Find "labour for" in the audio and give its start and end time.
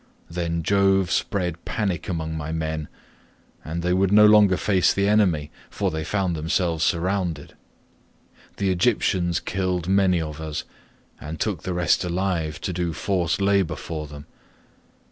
13.41-14.07